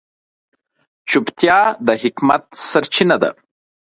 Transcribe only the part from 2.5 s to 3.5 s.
سرچینه ده.